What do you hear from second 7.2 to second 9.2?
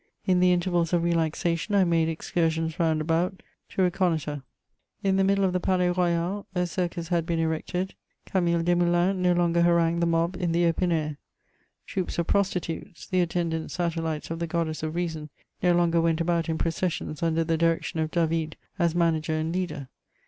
been erected; Camille Desmoulins